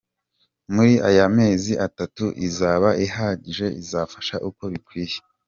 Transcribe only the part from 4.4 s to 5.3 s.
uko bikwiye.